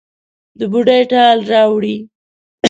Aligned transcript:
د 0.57 0.59
بوډۍ 0.71 1.01
ټال 1.11 1.37
راوړي 1.51 1.97